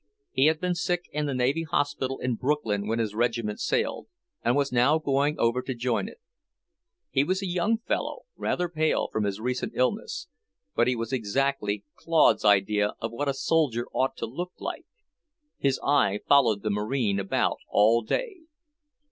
[0.31, 4.07] He had been sick in the Navy Hospital in Brooklyn when his regiment sailed,
[4.43, 6.19] and was now going over to join it.
[7.11, 10.27] He was a young fellow, rather pale from his recent illness,
[10.75, 14.87] but he was exactly Claude's idea of what a soldier ought to look like.
[15.59, 18.37] His eye followed the Marine about all day.